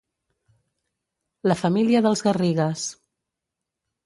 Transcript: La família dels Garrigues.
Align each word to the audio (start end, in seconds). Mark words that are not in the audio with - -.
La 1.51 1.57
família 1.59 2.01
dels 2.07 2.25
Garrigues. 2.29 2.89